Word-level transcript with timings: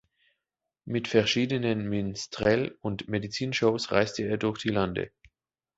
Mit 0.83 1.07
verschiedenen 1.07 1.87
Minstrel- 1.87 2.75
und 2.81 3.07
Medizin-Shows 3.07 3.91
reiste 3.91 4.23
er 4.23 4.37
durch 4.37 4.57
die 4.59 4.69
Lande. 4.69 5.11